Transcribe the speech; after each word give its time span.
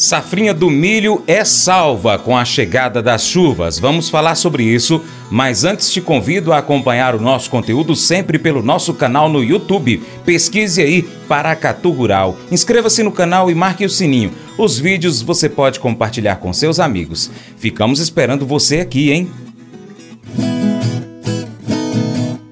Safrinha 0.00 0.54
do 0.54 0.70
milho 0.70 1.22
é 1.26 1.44
salva 1.44 2.18
com 2.18 2.34
a 2.34 2.42
chegada 2.42 3.02
das 3.02 3.26
chuvas. 3.26 3.78
Vamos 3.78 4.08
falar 4.08 4.34
sobre 4.34 4.64
isso, 4.64 5.04
mas 5.30 5.62
antes 5.62 5.92
te 5.92 6.00
convido 6.00 6.54
a 6.54 6.58
acompanhar 6.58 7.14
o 7.14 7.20
nosso 7.20 7.50
conteúdo 7.50 7.94
sempre 7.94 8.38
pelo 8.38 8.62
nosso 8.62 8.94
canal 8.94 9.28
no 9.28 9.44
YouTube. 9.44 10.02
Pesquise 10.24 10.80
aí 10.80 11.02
Paracatu 11.02 11.90
Rural. 11.90 12.34
Inscreva-se 12.50 13.02
no 13.02 13.12
canal 13.12 13.50
e 13.50 13.54
marque 13.54 13.84
o 13.84 13.90
sininho. 13.90 14.32
Os 14.56 14.78
vídeos 14.78 15.20
você 15.20 15.50
pode 15.50 15.78
compartilhar 15.78 16.36
com 16.36 16.50
seus 16.50 16.80
amigos. 16.80 17.30
Ficamos 17.58 18.00
esperando 18.00 18.46
você 18.46 18.80
aqui, 18.80 19.12
hein? 19.12 19.30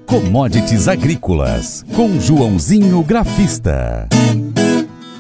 Commodities 0.05 0.87
Agrícolas 0.87 1.83
com 1.97 2.21
Joãozinho 2.21 3.03
Grafista. 3.03 4.07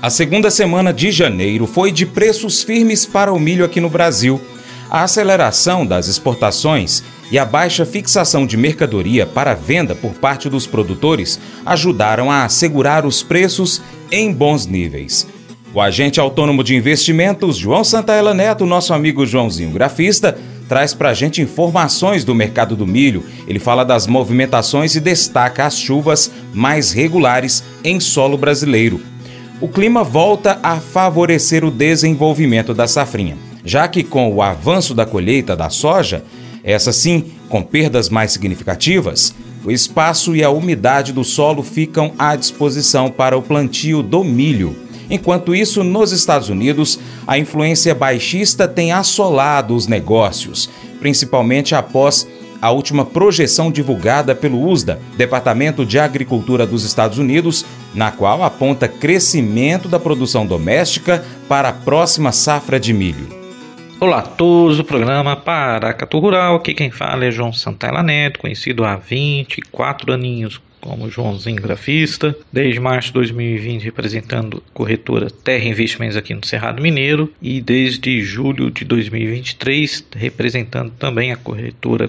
A 0.01 0.11
segunda 0.11 0.49
semana 0.49 0.93
de 0.93 1.11
janeiro 1.11 1.67
foi 1.67 1.91
de 1.91 2.07
preços 2.07 2.63
firmes 2.63 3.05
para 3.05 3.33
o 3.33 3.39
milho 3.39 3.65
aqui 3.65 3.81
no 3.81 3.91
Brasil. 3.91 4.41
A 4.89 5.03
aceleração 5.03 5.85
das 5.85 6.07
exportações 6.07 7.03
e 7.33 7.39
a 7.39 7.45
baixa 7.45 7.85
fixação 7.85 8.47
de 8.47 8.57
mercadoria 8.57 9.27
para 9.27 9.55
venda 9.55 9.97
por 9.97 10.13
parte 10.13 10.49
dos 10.49 10.69
produtores 10.69 11.41
ajudaram 11.67 12.31
a 12.31 12.45
assegurar 12.45 13.05
os 13.05 13.25
preços 13.25 13.83
em 14.11 14.33
bons 14.33 14.67
níveis. 14.67 15.27
O 15.75 15.81
agente 15.81 16.21
autônomo 16.21 16.63
de 16.63 16.77
investimentos, 16.77 17.57
João 17.57 17.83
Santaella 17.83 18.33
Neto, 18.33 18.65
nosso 18.65 18.95
amigo 18.95 19.27
Joãozinho 19.27 19.73
Grafista, 19.73 20.39
traz 20.69 20.95
para 20.95 21.09
a 21.09 21.15
gente 21.15 21.43
informações 21.43 22.25
do 22.25 22.37
mercado 22.37 22.77
do 22.77 22.87
milho. 22.87 23.25
Ele 23.49 23.59
fala 23.59 23.85
das 23.85 24.07
movimentações 24.07 24.95
e 24.95 25.01
destaca 25.01 25.67
as 25.67 25.77
chuvas 25.77 26.31
mais 26.55 26.93
regulares 26.93 27.65
em 27.83 27.99
solo 27.99 28.39
brasileiro 28.39 29.01
o 29.61 29.67
clima 29.67 30.05
volta 30.05 30.61
a 30.63 30.77
favorecer 30.77 31.65
o 31.65 31.71
desenvolvimento 31.71 32.73
da 32.73 32.87
safrinha, 32.87 33.37
já 33.65 33.89
que 33.89 34.05
com 34.05 34.33
o 34.33 34.41
avanço 34.41 34.95
da 34.95 35.05
colheita 35.05 35.57
da 35.57 35.69
soja, 35.69 36.23
essa 36.63 36.93
sim 36.93 37.33
com 37.49 37.63
perdas 37.63 38.09
mais 38.09 38.31
significativas, 38.31 39.35
o 39.65 39.73
espaço 39.73 40.37
e 40.37 40.45
a 40.45 40.51
umidade 40.51 41.13
do 41.13 41.25
solo 41.25 41.65
ficam 41.65 42.13
à 42.17 42.37
disposição 42.37 43.11
para 43.11 43.37
o 43.37 43.43
plantio 43.43 44.01
do 44.03 44.23
milho. 44.23 44.77
Enquanto 45.11 45.55
isso, 45.55 45.83
nos 45.83 46.13
Estados 46.13 46.49
Unidos, 46.49 46.99
a 47.27 47.37
influência 47.37 47.95
baixista 47.95 48.69
tem 48.69 48.93
assolado 48.93 49.75
os 49.75 49.89
negócios, 49.89 50.71
principalmente 51.01 51.75
após 51.75 52.29
a 52.61 52.71
última 52.71 53.05
projeção 53.05 53.71
divulgada 53.71 54.35
pelo 54.35 54.69
USDA, 54.69 55.01
Departamento 55.17 55.87
de 55.87 55.99
Agricultura 55.99 56.67
dos 56.67 56.85
Estados 56.85 57.19
Unidos, 57.19 57.65
na 57.95 58.11
qual 58.11 58.43
aponta 58.43 58.89
crescimento 58.89 59.89
da 59.89 59.99
produção 59.99 60.47
doméstica 60.47 61.25
para 61.49 61.71
a 61.71 61.73
próxima 61.73 62.33
safra 62.33 62.79
de 62.79 62.93
milho. 62.93 63.29
Olá 64.01 64.19
a 64.19 64.23
todos, 64.23 64.79
o 64.79 64.85
programa 64.85 65.35
Paracatu 65.35 66.21
Rural, 66.21 66.57
aqui 66.57 66.73
quem 66.73 66.91
fala 66.91 67.25
é 67.25 67.31
João 67.31 67.53
Santana 67.53 68.03
Neto, 68.03 68.39
conhecido 68.39 68.85
há 68.85 68.95
24 68.95 70.13
aninhos 70.13 70.61
como 70.81 71.11
Joãozinho 71.11 71.61
Grafista, 71.61 72.37
desde 72.53 72.81
março 72.81 73.09
de 73.09 73.15
2020 73.15 73.83
representando 73.83 74.63
a 74.67 74.73
corretora 74.73 75.29
Terra 75.31 75.65
Investimentos 75.65 76.17
aqui 76.17 76.35
no 76.35 76.47
Cerrado 76.47 76.81
Mineiro. 76.81 77.33
E 77.43 77.61
desde 77.61 78.23
julho 78.23 78.71
de 78.71 78.85
2023 78.85 80.07
representando 80.17 80.91
também 80.93 81.33
a 81.33 81.37
corretora 81.37 82.09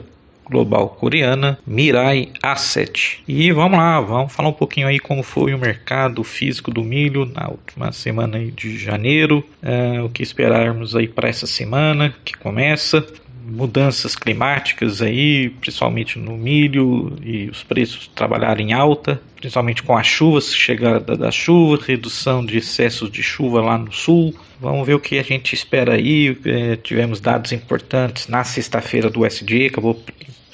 global 0.50 0.90
coreana 0.90 1.58
Mirai 1.66 2.30
Asset. 2.42 3.22
E 3.28 3.52
vamos 3.52 3.78
lá, 3.78 4.02
vamos 4.02 4.34
falar 4.34 4.50
um 4.50 4.54
pouquinho 4.54 4.88
aí 4.88 5.00
como 5.00 5.24
foi 5.24 5.54
o 5.54 5.60
mercado 5.60 6.24
físico 6.24 6.72
do 6.72 6.84
milho 6.84 7.26
na 7.26 7.48
última 7.50 7.92
semana 7.92 8.40
de 8.40 8.78
janeiro, 8.78 9.44
é, 9.62 10.02
o 10.02 10.10
que 10.10 10.24
esperarmos 10.24 10.96
aí 10.96 11.08
para 11.08 11.30
essa 11.30 11.48
semana 11.48 12.14
que 12.24 12.38
começa 12.38 13.06
mudanças 13.50 14.16
climáticas 14.16 15.02
aí, 15.02 15.50
principalmente 15.62 16.18
no 16.20 16.38
milho 16.38 17.18
e 17.24 17.50
os 17.50 17.64
preços 17.64 18.10
trabalharem 18.14 18.70
em 18.70 18.74
alta, 18.74 19.22
principalmente 19.36 19.84
com 19.84 19.98
as 19.98 20.08
chuvas, 20.08 20.54
chegada 20.54 21.16
da 21.16 21.32
chuva, 21.32 21.84
redução 21.86 22.46
de 22.46 22.58
excessos 22.58 23.12
de 23.12 23.24
chuva 23.24 23.62
lá 23.62 23.78
no 23.78 23.92
sul. 23.92 24.36
Vamos 24.60 24.86
ver 24.86 24.94
o 24.94 25.00
que 25.00 25.18
a 25.18 25.24
gente 25.24 25.54
espera 25.54 25.94
aí. 25.94 26.38
É, 26.46 26.76
tivemos 26.76 27.20
dados 27.20 27.52
importantes 27.52 28.28
na 28.28 28.44
sexta-feira 28.44 29.10
do 29.10 29.26
SDA, 29.26 29.68
acabou 29.68 30.02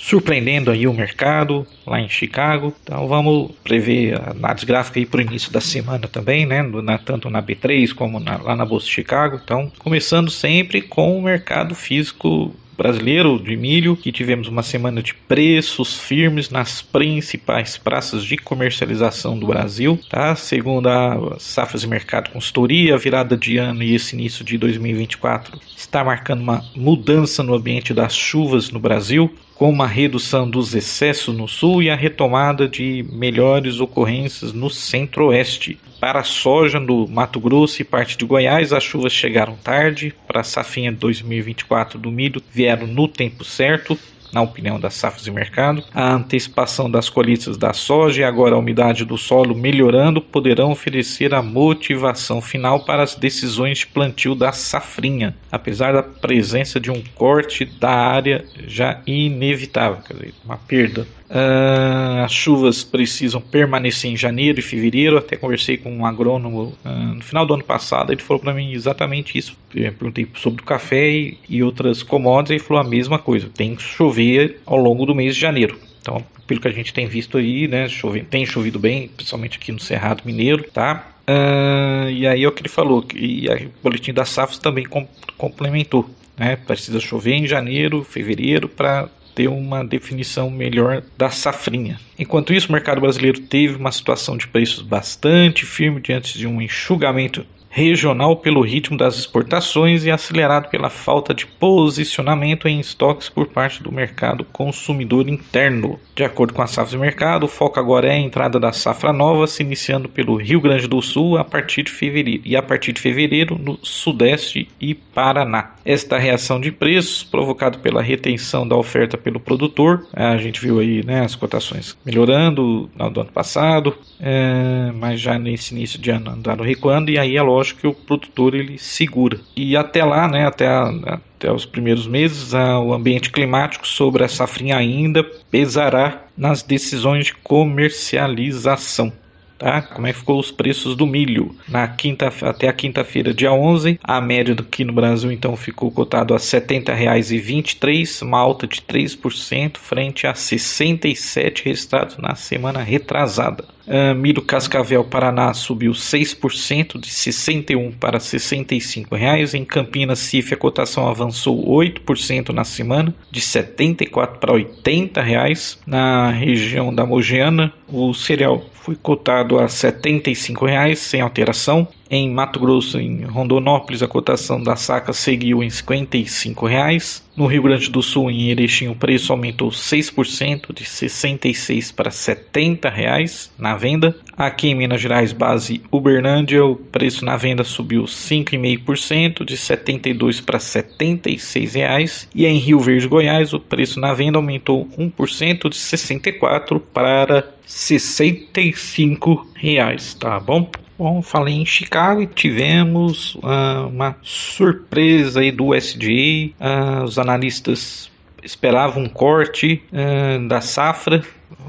surpreendendo 0.05 0.69
aí 0.69 0.87
o 0.87 0.93
mercado 0.93 1.65
lá 1.85 1.99
em 1.99 2.07
Chicago. 2.07 2.71
Então 2.83 3.07
vamos 3.07 3.51
prever 3.63 4.21
análise 4.21 4.63
gráfica 4.63 4.99
aí 4.99 5.05
para 5.05 5.17
o 5.17 5.21
início 5.21 5.51
da 5.51 5.59
semana 5.59 6.07
também, 6.07 6.45
né? 6.45 6.61
Na, 6.61 6.99
tanto 6.99 7.27
na 7.27 7.41
B3 7.41 7.91
como 7.91 8.19
na, 8.19 8.37
lá 8.37 8.55
na 8.55 8.65
Bolsa 8.65 8.85
de 8.85 8.91
Chicago. 8.91 9.41
Então, 9.43 9.71
começando 9.79 10.29
sempre 10.29 10.83
com 10.83 11.17
o 11.17 11.23
mercado 11.23 11.73
físico 11.73 12.53
brasileiro 12.77 13.39
de 13.39 13.55
milho, 13.55 13.95
que 13.95 14.11
tivemos 14.11 14.47
uma 14.47 14.63
semana 14.63 15.01
de 15.01 15.13
preços 15.13 15.99
firmes 15.99 16.49
nas 16.49 16.81
principais 16.81 17.77
praças 17.77 18.23
de 18.23 18.37
comercialização 18.37 19.37
do 19.37 19.47
Brasil, 19.47 19.99
tá? 20.09 20.35
Segundo 20.35 20.87
a 20.87 21.37
Safras 21.39 21.83
e 21.83 21.87
Mercado 21.87 22.31
Consultoria, 22.31 22.95
a 22.95 22.97
virada 22.97 23.37
de 23.37 23.57
ano 23.57 23.83
e 23.83 23.95
esse 23.95 24.15
início 24.15 24.43
de 24.43 24.57
2024 24.57 25.59
está 25.75 26.03
marcando 26.03 26.41
uma 26.41 26.63
mudança 26.75 27.41
no 27.41 27.55
ambiente 27.55 27.93
das 27.93 28.15
chuvas 28.15 28.69
no 28.69 28.79
Brasil, 28.79 29.33
com 29.55 29.69
uma 29.69 29.87
redução 29.87 30.49
dos 30.49 30.75
excessos 30.75 31.35
no 31.35 31.47
sul 31.47 31.81
e 31.81 31.89
a 31.89 31.95
retomada 31.95 32.67
de 32.67 33.05
melhores 33.09 33.79
ocorrências 33.79 34.51
no 34.51 34.69
centro-oeste. 34.69 35.79
Para 35.99 36.19
a 36.19 36.23
soja 36.23 36.79
no 36.79 37.07
Mato 37.07 37.39
Grosso 37.39 37.81
e 37.81 37.85
parte 37.85 38.17
de 38.17 38.25
Goiás, 38.25 38.73
as 38.73 38.83
chuvas 38.83 39.13
chegaram 39.13 39.55
tarde. 39.55 40.13
Para 40.27 40.41
a 40.41 40.43
safinha 40.43 40.91
2024 40.91 41.97
do 41.97 42.11
milho, 42.11 42.43
vieram 42.51 42.85
no 42.85 43.07
tempo 43.07 43.43
certo 43.43 43.97
na 44.35 44.41
opinião 44.41 44.77
das 44.77 44.95
safras 44.95 45.23
de 45.23 45.31
mercado. 45.31 45.81
A 45.93 46.13
antecipação 46.13 46.91
das 46.91 47.07
colheitas 47.07 47.55
da 47.55 47.71
soja 47.71 48.21
e 48.21 48.23
agora 48.25 48.53
a 48.53 48.59
umidade 48.59 49.05
do 49.05 49.17
solo 49.17 49.55
melhorando 49.55 50.21
poderão 50.21 50.71
oferecer 50.71 51.33
a 51.33 51.41
motivação 51.41 52.41
final 52.41 52.81
para 52.81 53.01
as 53.01 53.15
decisões 53.15 53.79
de 53.79 53.87
plantio 53.87 54.35
da 54.35 54.51
safrinha, 54.51 55.33
apesar 55.49 55.93
da 55.93 56.03
presença 56.03 56.81
de 56.81 56.91
um 56.91 57.01
corte 57.15 57.63
da 57.63 57.91
área 57.91 58.43
já 58.67 59.01
inevitável, 59.07 59.99
quer 60.05 60.13
dizer, 60.13 60.33
uma 60.43 60.57
perda 60.57 61.07
Uh, 61.29 62.23
as 62.23 62.31
chuvas 62.31 62.83
precisam 62.83 63.41
permanecer 63.41 64.11
em 64.11 64.17
janeiro 64.17 64.59
e 64.59 64.61
fevereiro. 64.61 65.17
Até 65.17 65.35
conversei 65.35 65.77
com 65.77 65.91
um 65.91 66.05
agrônomo 66.05 66.73
uh, 66.85 66.89
no 66.89 67.23
final 67.23 67.45
do 67.45 67.53
ano 67.53 67.63
passado. 67.63 68.11
Ele 68.11 68.21
falou 68.21 68.41
para 68.41 68.53
mim 68.53 68.73
exatamente 68.73 69.37
isso. 69.37 69.57
Eu 69.73 69.91
perguntei 69.93 70.27
sobre 70.35 70.61
o 70.61 70.65
café 70.65 71.09
e, 71.09 71.37
e 71.49 71.63
outras 71.63 72.03
commodities. 72.03 72.51
Ele 72.51 72.59
falou 72.59 72.81
a 72.81 72.87
mesma 72.87 73.17
coisa: 73.17 73.49
tem 73.49 73.75
que 73.75 73.83
chover 73.83 74.61
ao 74.65 74.77
longo 74.77 75.05
do 75.05 75.15
mês 75.15 75.35
de 75.35 75.41
janeiro. 75.41 75.77
Então, 76.01 76.23
pelo 76.45 76.61
que 76.61 76.67
a 76.67 76.71
gente 76.71 76.93
tem 76.93 77.07
visto 77.07 77.37
aí, 77.37 77.67
né, 77.67 77.89
chove, 77.89 78.21
tem 78.21 78.45
chovido 78.45 78.77
bem, 78.77 79.07
principalmente 79.07 79.57
aqui 79.57 79.71
no 79.71 79.79
Cerrado 79.79 80.21
Mineiro, 80.25 80.63
tá? 80.71 81.11
Uh, 81.27 82.09
e 82.11 82.27
aí 82.27 82.43
é 82.43 82.47
o 82.47 82.51
que 82.51 82.61
ele 82.61 82.69
falou, 82.69 83.03
e 83.15 83.47
o 83.47 83.71
boletim 83.81 84.13
da 84.13 84.23
SAFs 84.23 84.59
também 84.59 84.85
com, 84.85 85.07
complementou, 85.37 86.07
né? 86.37 86.55
Precisa 86.55 86.99
chover 86.99 87.33
em 87.33 87.47
janeiro, 87.47 88.03
fevereiro 88.03 88.69
para 88.69 89.09
ter 89.35 89.49
uma 89.49 89.83
definição 89.83 90.49
melhor 90.49 91.03
da 91.17 91.29
safrinha. 91.29 91.99
Enquanto 92.17 92.53
isso, 92.53 92.69
o 92.69 92.71
mercado 92.71 93.01
brasileiro 93.01 93.41
teve 93.41 93.75
uma 93.75 93.91
situação 93.91 94.37
de 94.37 94.47
preços 94.47 94.81
bastante 94.81 95.65
firme 95.65 95.99
diante 95.99 96.37
de 96.37 96.47
um 96.47 96.61
enxugamento 96.61 97.45
regional 97.75 98.37
pelo 98.37 98.61
ritmo 98.61 98.97
das 98.97 99.17
exportações 99.17 100.05
e 100.05 100.09
acelerado 100.09 100.69
pela 100.69 100.89
falta 100.89 101.33
de 101.33 101.45
posicionamento 101.45 102.69
em 102.69 102.79
estoques 102.79 103.27
por 103.27 103.47
parte 103.47 103.83
do 103.83 103.91
mercado 103.91 104.45
consumidor 104.45 105.27
interno. 105.27 105.99
De 106.15 106.23
acordo 106.23 106.53
com 106.53 106.61
a 106.61 106.67
safra 106.67 106.91
de 106.91 106.97
mercado, 106.97 107.43
o 107.43 107.49
foco 107.49 107.77
agora 107.77 108.07
é 108.07 108.11
a 108.11 108.17
entrada 108.17 108.57
da 108.57 108.71
safra 108.71 109.11
nova, 109.11 109.45
se 109.45 109.61
iniciando 109.61 110.07
pelo 110.07 110.37
Rio 110.37 110.61
Grande 110.61 110.87
do 110.87 111.01
Sul 111.01 111.37
a 111.37 111.43
partir 111.43 111.83
de 111.83 111.91
fevereiro 111.91 112.41
e 112.45 112.55
a 112.55 112.63
partir 112.63 112.93
de 112.93 113.01
fevereiro 113.01 113.59
no 113.59 113.77
Sudeste 113.83 114.69
e 114.79 114.95
Paraná. 114.95 115.75
Esta 115.83 116.17
reação 116.17 116.61
de 116.61 116.71
preços, 116.71 117.23
provocada 117.23 117.77
pela 117.77 118.01
retenção 118.01 118.65
da 118.65 118.77
oferta 118.77 119.17
pelo 119.17 119.39
produtor, 119.39 120.07
a 120.13 120.37
gente 120.37 120.61
viu 120.61 120.79
aí 120.79 121.05
né, 121.05 121.25
as 121.25 121.35
cotações 121.35 121.97
melhorando 122.05 122.89
no 122.95 123.05
ano 123.05 123.31
passado, 123.33 123.93
é, 124.19 124.93
mas 124.95 125.19
já 125.19 125.37
nesse 125.37 125.75
início 125.75 125.99
de 125.99 126.09
ano 126.09 126.31
andaram 126.31 126.63
recuando 126.63 127.11
e 127.11 127.19
aí 127.19 127.35
é 127.35 127.43
lógico 127.65 127.79
que 127.79 127.87
o 127.87 127.93
produtor 127.93 128.53
ele 128.53 128.77
segura. 128.77 129.39
E 129.55 129.75
até 129.75 130.03
lá, 130.03 130.27
né, 130.27 130.45
até, 130.45 130.67
a, 130.67 131.19
até 131.35 131.51
os 131.51 131.65
primeiros 131.65 132.07
meses, 132.07 132.53
a, 132.53 132.79
o 132.79 132.93
ambiente 132.93 133.31
climático 133.31 133.87
sobre 133.87 134.23
a 134.23 134.27
safrinha 134.27 134.77
ainda 134.77 135.23
pesará 135.49 136.25
nas 136.37 136.61
decisões 136.61 137.25
de 137.25 137.33
comercialização. 137.35 139.11
Tá? 139.57 139.81
Como 139.81 140.07
é 140.07 140.13
que 140.13 140.19
ficou 140.19 140.39
os 140.39 140.51
preços 140.51 140.95
do 140.95 141.05
milho? 141.05 141.55
Na 141.67 141.87
quinta 141.87 142.31
até 142.41 142.67
a 142.67 142.73
quinta-feira, 142.73 143.33
dia 143.33 143.51
11, 143.51 143.99
a 144.03 144.21
média 144.21 144.55
aqui 144.57 144.83
no 144.83 144.93
Brasil 144.93 145.31
então 145.31 145.55
ficou 145.55 145.91
cotado 145.91 146.33
a 146.33 146.37
R$ 146.37 146.43
70,23, 146.43 148.21
uma 148.21 148.39
alta 148.39 148.67
de 148.67 148.81
3% 148.81 149.77
frente 149.77 150.27
a 150.27 150.33
67 150.33 151.65
registrados 151.65 152.17
na 152.17 152.35
semana 152.35 152.81
retrasada. 152.81 153.65
Uh, 153.87 154.15
milho 154.15 154.41
Cascavel 154.41 155.03
Paraná 155.03 155.53
subiu 155.53 155.91
6% 155.91 156.99
de 156.99 157.07
61 157.07 157.91
para 157.91 158.19
65 158.19 159.15
reais. 159.15 159.53
Em 159.53 159.63
Campinas, 159.63 160.19
CIF 160.19 160.55
a 160.55 160.57
cotação 160.57 161.07
avançou 161.07 161.63
8% 161.67 162.49
na 162.49 162.63
semana, 162.63 163.13
de 163.29 163.39
74 163.39 164.39
para 164.39 164.53
80 164.53 165.21
reais. 165.21 165.79
Na 165.85 166.31
região 166.31 166.93
da 166.93 167.05
Mogiana, 167.05 167.71
o 167.87 168.11
cereal 168.13 168.65
foi 168.85 168.95
cotado 168.95 169.57
a 169.57 169.63
R$ 169.63 169.67
75,00 169.67 170.95
sem 170.95 171.19
alteração. 171.19 171.87
Em 172.09 172.29
Mato 172.29 172.59
Grosso, 172.59 172.99
em 172.99 173.23
Rondonópolis, 173.23 174.03
a 174.03 174.07
cotação 174.07 174.61
da 174.61 174.75
saca 174.75 175.11
seguiu 175.11 175.63
em 175.63 175.69
R$ 175.69 175.71
55,00. 175.71 177.23
No 177.35 177.47
Rio 177.47 177.63
Grande 177.63 177.89
do 177.89 178.01
Sul, 178.01 178.29
em 178.29 178.49
Erechim, 178.51 178.87
o 178.87 178.95
preço 178.95 179.33
aumentou 179.33 179.69
6%, 179.69 180.73
de 180.73 180.83
R$ 180.83 180.89
66 180.89 181.91
para 181.91 182.11
70 182.11 182.89
reais 182.89 183.51
na 183.57 183.75
venda. 183.75 184.15
Aqui 184.37 184.67
em 184.67 184.75
Minas 184.75 185.01
Gerais, 185.01 185.33
base 185.33 185.81
Ubernândia, 185.91 186.63
o 186.63 186.75
preço 186.75 187.25
na 187.25 187.35
venda 187.35 187.63
subiu 187.63 188.03
5,5%, 188.03 189.43
de 189.43 189.53
R$ 189.53 189.59
72 189.59 190.41
para 190.41 190.59
76 190.59 191.73
reais. 191.73 192.29
E 192.35 192.45
em 192.45 192.57
Rio 192.57 192.79
Verde, 192.79 193.07
Goiás, 193.07 193.51
o 193.51 193.59
preço 193.59 193.99
na 193.99 194.13
venda 194.13 194.37
aumentou 194.37 194.87
1%, 194.97 195.69
de 195.69 195.75
64 195.75 196.79
para 196.79 197.51
65 197.65 199.47
reais, 199.55 200.13
tá 200.13 200.39
bom? 200.39 200.69
Bom, 200.97 201.21
falei 201.21 201.55
em 201.55 201.65
Chicago 201.65 202.21
e 202.21 202.27
tivemos 202.27 203.35
uh, 203.35 203.89
uma 203.89 204.15
surpresa 204.21 205.41
aí 205.41 205.51
do 205.51 205.75
SDA. 205.75 206.07
Uh, 206.07 206.53
ah, 206.57 207.03
os 207.03 207.19
analistas 207.19 208.09
esperavam 208.41 209.03
um 209.03 209.09
corte 209.09 209.83
uh, 209.91 210.47
da 210.47 210.61
safra. 210.61 211.21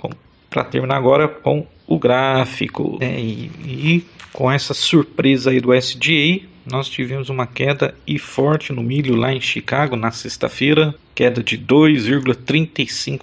para 0.48 0.64
terminar 0.64 0.96
agora 0.96 1.28
com 1.28 1.66
o 1.86 1.98
gráfico. 1.98 2.96
É, 3.00 3.20
e, 3.20 3.50
e 3.66 4.04
com 4.32 4.50
essa 4.50 4.72
surpresa 4.72 5.50
aí 5.50 5.60
do 5.60 5.74
SDA, 5.74 6.40
nós 6.66 6.88
tivemos 6.88 7.28
uma 7.28 7.46
queda 7.46 7.94
e 8.06 8.18
forte 8.18 8.72
no 8.72 8.82
milho 8.82 9.14
lá 9.14 9.32
em 9.32 9.40
Chicago 9.40 9.96
na 9.96 10.10
sexta-feira, 10.10 10.94
queda 11.14 11.42
de 11.42 11.58
2,35%, 11.58 13.20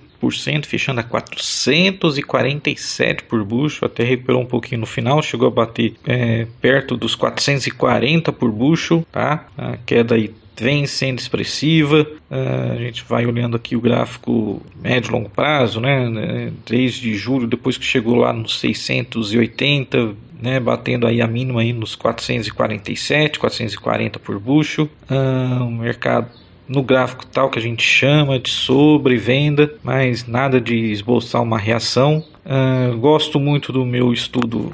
fechando 0.67 0.99
a 0.99 1.03
447 1.03 3.23
por 3.23 3.43
bucho, 3.43 3.85
até 3.85 4.03
recuperou 4.03 4.41
um 4.41 4.45
pouquinho 4.45 4.81
no 4.81 4.87
final, 4.87 5.21
chegou 5.21 5.47
a 5.47 5.51
bater 5.51 5.93
é, 6.05 6.47
perto 6.59 6.97
dos 6.97 7.15
440 7.15 8.33
por 8.33 8.51
bucho, 8.51 9.05
tá? 9.11 9.47
A 9.57 9.77
queda 9.77 10.15
aí 10.15 10.33
vem 10.61 10.85
sendo 10.85 11.17
expressiva. 11.17 12.05
Uh, 12.29 12.73
a 12.73 12.75
gente 12.75 13.03
vai 13.07 13.25
olhando 13.25 13.57
aqui 13.57 13.75
o 13.75 13.81
gráfico 13.81 14.61
médio 14.79 15.11
longo 15.11 15.29
prazo, 15.29 15.79
né? 15.79 16.51
Desde 16.67 17.15
julho, 17.15 17.47
depois 17.47 17.77
que 17.77 17.85
chegou 17.85 18.15
lá 18.15 18.31
nos 18.31 18.59
680, 18.59 20.13
né, 20.41 20.59
batendo 20.59 21.07
aí 21.07 21.21
a 21.21 21.27
mínima 21.27 21.61
aí 21.61 21.71
nos 21.71 21.95
447, 21.95 23.39
440 23.39 24.19
por 24.19 24.39
bucho. 24.39 24.89
Uh, 25.09 25.63
o 25.63 25.71
mercado 25.71 26.29
no 26.71 26.81
gráfico 26.81 27.25
tal 27.25 27.49
que 27.49 27.59
a 27.59 27.61
gente 27.61 27.83
chama 27.83 28.39
de 28.39 28.49
sobrevenda, 28.49 29.73
mas 29.83 30.25
nada 30.25 30.59
de 30.61 30.75
esboçar 30.91 31.41
uma 31.43 31.57
reação. 31.57 32.23
Uh, 32.45 32.97
gosto 32.97 33.39
muito 33.39 33.73
do 33.73 33.85
meu 33.85 34.13
estudo 34.13 34.71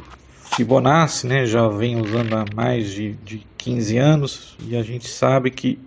Fibonacci, 0.56 1.26
né? 1.26 1.46
Já 1.48 1.68
venho 1.68 2.04
usando 2.04 2.34
há 2.34 2.46
mais 2.56 2.92
de, 2.92 3.14
de 3.26 3.42
15 3.58 3.98
anos 3.98 4.58
e 4.68 4.78
a 4.78 4.84
gente 4.84 5.08
sabe 5.08 5.50
que 5.50 5.80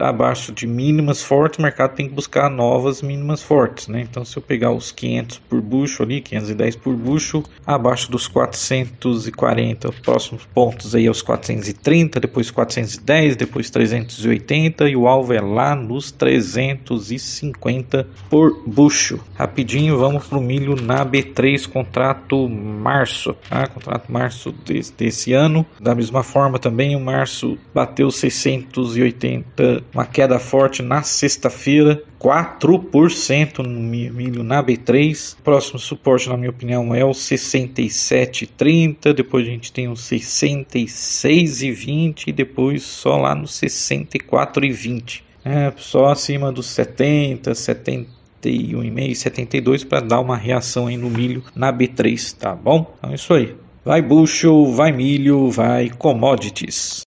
abaixo 0.00 0.52
de 0.52 0.66
mínimas 0.66 1.22
fortes, 1.22 1.58
o 1.58 1.62
mercado 1.62 1.94
tem 1.94 2.08
que 2.08 2.14
buscar 2.14 2.50
novas 2.50 3.02
mínimas 3.02 3.42
fortes, 3.42 3.86
né? 3.88 4.00
Então, 4.00 4.24
se 4.24 4.36
eu 4.36 4.42
pegar 4.42 4.72
os 4.72 4.90
500 4.90 5.38
por 5.38 5.60
bucho 5.60 6.02
ali, 6.02 6.20
510 6.20 6.76
por 6.76 6.96
bucho, 6.96 7.44
abaixo 7.66 8.10
dos 8.10 8.26
440, 8.26 9.92
próximos 10.02 10.44
pontos 10.46 10.94
aí 10.94 11.06
aos 11.06 11.22
430, 11.22 12.18
depois 12.18 12.50
410, 12.50 13.36
depois 13.36 13.70
380 13.70 14.88
e 14.88 14.96
o 14.96 15.06
alvo 15.06 15.32
é 15.32 15.40
lá 15.40 15.76
nos 15.76 16.10
350 16.10 18.06
por 18.28 18.62
bucho. 18.66 19.20
Rapidinho, 19.34 19.98
vamos 19.98 20.26
pro 20.26 20.40
milho 20.40 20.74
na 20.74 21.06
B3, 21.06 21.68
contrato 21.68 22.48
março, 22.48 23.36
tá? 23.48 23.66
Contrato 23.68 24.10
março 24.10 24.52
desse 24.96 25.32
ano. 25.32 25.64
Da 25.78 25.94
mesma 25.94 26.22
forma 26.22 26.58
também, 26.58 26.96
o 26.96 27.00
março 27.00 27.56
bateu 27.72 28.10
680 28.10 29.59
uma 29.92 30.06
queda 30.06 30.38
forte 30.38 30.82
na 30.82 31.02
sexta-feira, 31.02 32.02
4% 32.20 33.58
no 33.58 33.80
milho 33.80 34.42
na 34.42 34.62
B3. 34.62 35.36
Próximo 35.42 35.78
suporte, 35.78 36.28
na 36.28 36.36
minha 36.36 36.50
opinião, 36.50 36.94
é 36.94 37.02
o 37.04 37.10
67,30. 37.10 39.12
Depois 39.12 39.46
a 39.46 39.50
gente 39.50 39.72
tem 39.72 39.88
o 39.88 39.94
66,20 39.94 42.28
e 42.28 42.32
depois 42.32 42.82
só 42.82 43.16
lá 43.16 43.34
no 43.34 43.44
64,20. 43.44 45.22
É, 45.44 45.72
só 45.76 46.08
acima 46.08 46.52
dos 46.52 46.66
70, 46.66 47.52
71,5, 47.52 49.14
72 49.14 49.84
para 49.84 50.00
dar 50.00 50.20
uma 50.20 50.36
reação 50.36 50.86
aí 50.86 50.96
no 50.96 51.08
milho 51.08 51.42
na 51.54 51.72
B3, 51.72 52.36
tá 52.36 52.54
bom? 52.54 52.94
Então 52.98 53.10
é 53.10 53.14
isso 53.14 53.32
aí. 53.32 53.56
Vai 53.82 54.02
bucho, 54.02 54.66
vai 54.72 54.92
milho, 54.92 55.50
vai 55.50 55.88
commodities. 55.88 57.06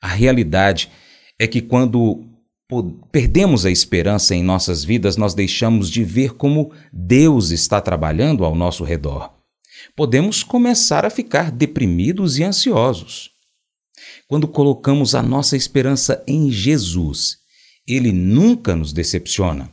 A 0.00 0.08
realidade 0.08 0.90
é 1.38 1.46
que 1.46 1.60
quando 1.60 2.24
perdemos 3.12 3.66
a 3.66 3.70
esperança 3.70 4.34
em 4.34 4.42
nossas 4.42 4.84
vidas, 4.84 5.16
nós 5.18 5.34
deixamos 5.34 5.90
de 5.90 6.02
ver 6.02 6.34
como 6.34 6.72
Deus 6.90 7.50
está 7.50 7.80
trabalhando 7.80 8.44
ao 8.44 8.54
nosso 8.54 8.84
redor. 8.84 9.34
Podemos 9.94 10.42
começar 10.42 11.04
a 11.04 11.10
ficar 11.10 11.50
deprimidos 11.50 12.38
e 12.38 12.44
ansiosos. 12.44 13.30
Quando 14.26 14.48
colocamos 14.48 15.14
a 15.14 15.22
nossa 15.22 15.56
esperança 15.56 16.22
em 16.26 16.50
Jesus, 16.50 17.38
Ele 17.86 18.12
nunca 18.12 18.74
nos 18.74 18.92
decepciona. 18.92 19.70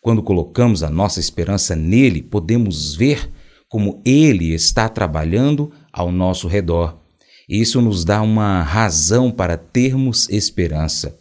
Quando 0.00 0.22
colocamos 0.22 0.82
a 0.82 0.90
nossa 0.90 1.20
esperança 1.20 1.76
nele, 1.76 2.22
podemos 2.22 2.94
ver 2.94 3.30
como 3.70 4.02
Ele 4.04 4.52
está 4.52 4.88
trabalhando 4.88 5.72
ao 5.92 6.10
nosso 6.10 6.48
redor. 6.48 7.00
Isso 7.48 7.80
nos 7.80 8.04
dá 8.04 8.20
uma 8.20 8.62
razão 8.62 9.30
para 9.30 9.56
termos 9.56 10.28
esperança. 10.28 11.16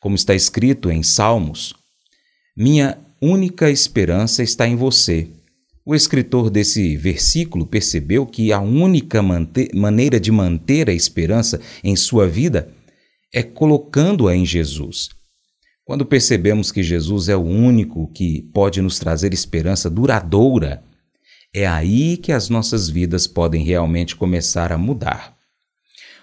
Como 0.00 0.14
está 0.14 0.34
escrito 0.36 0.88
em 0.88 1.02
Salmos, 1.02 1.74
minha 2.56 2.96
única 3.20 3.70
esperança 3.70 4.42
está 4.42 4.68
em 4.68 4.76
você. 4.76 5.28
O 5.84 5.96
escritor 5.96 6.48
desse 6.48 6.96
versículo 6.96 7.66
percebeu 7.66 8.24
que 8.24 8.52
a 8.52 8.60
única 8.60 9.20
maneira 9.74 10.20
de 10.20 10.30
manter 10.30 10.88
a 10.88 10.94
esperança 10.94 11.60
em 11.82 11.96
sua 11.96 12.28
vida 12.28 12.72
é 13.32 13.42
colocando-a 13.42 14.36
em 14.36 14.46
Jesus. 14.46 15.08
Quando 15.84 16.06
percebemos 16.06 16.70
que 16.70 16.84
Jesus 16.84 17.28
é 17.28 17.36
o 17.36 17.42
único 17.42 18.10
que 18.12 18.42
pode 18.54 18.80
nos 18.80 18.98
trazer 18.98 19.34
esperança 19.34 19.90
duradoura, 19.90 20.82
é 21.54 21.66
aí 21.66 22.16
que 22.16 22.32
as 22.32 22.48
nossas 22.48 22.90
vidas 22.90 23.28
podem 23.28 23.64
realmente 23.64 24.16
começar 24.16 24.72
a 24.72 24.78
mudar. 24.78 25.36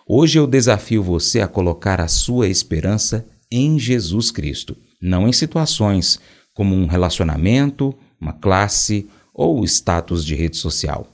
Hoje 0.05 0.37
eu 0.37 0.45
desafio 0.45 1.01
você 1.01 1.39
a 1.39 1.47
colocar 1.47 2.01
a 2.01 2.07
sua 2.09 2.49
esperança 2.49 3.25
em 3.49 3.79
Jesus 3.79 4.29
Cristo, 4.29 4.77
não 5.01 5.27
em 5.27 5.31
situações 5.31 6.19
como 6.53 6.75
um 6.75 6.85
relacionamento, 6.85 7.95
uma 8.19 8.33
classe 8.33 9.07
ou 9.33 9.63
status 9.63 10.25
de 10.25 10.35
rede 10.35 10.57
social. 10.57 11.07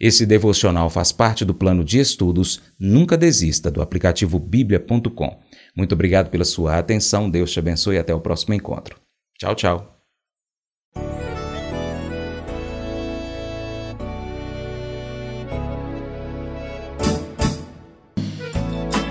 Esse 0.00 0.24
devocional 0.24 0.88
faz 0.88 1.12
parte 1.12 1.44
do 1.44 1.52
plano 1.52 1.84
de 1.84 1.98
estudos 1.98 2.62
Nunca 2.78 3.18
Desista 3.18 3.70
do 3.70 3.82
aplicativo 3.82 4.38
bíblia.com. 4.38 5.38
Muito 5.76 5.92
obrigado 5.92 6.30
pela 6.30 6.44
sua 6.44 6.78
atenção, 6.78 7.28
Deus 7.28 7.52
te 7.52 7.58
abençoe 7.58 7.96
e 7.96 7.98
até 7.98 8.14
o 8.14 8.20
próximo 8.20 8.54
encontro. 8.54 8.96
Tchau, 9.38 9.54
tchau. 9.54 9.99